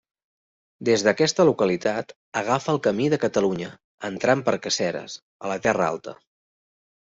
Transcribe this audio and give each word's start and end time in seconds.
Des 0.87 1.03
d'aquesta 1.07 1.45
localitat, 1.49 2.15
agafa 2.41 2.75
el 2.75 2.81
camí 2.89 3.11
de 3.17 3.21
Catalunya, 3.27 3.69
entrant 4.13 4.45
per 4.51 4.57
Caseres, 4.67 5.21
a 5.47 5.55
la 5.57 5.63
Terra 5.69 5.91
Alta. 5.95 6.19